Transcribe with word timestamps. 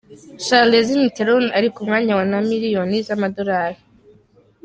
Charlize 0.45 0.95
Theron 1.15 1.45
ari 1.57 1.67
ku 1.75 1.81
mwanya 1.87 2.13
wa 2.19 2.25
na 2.31 2.37
miliyoni 2.49 2.97
z’amadolari. 3.07 3.79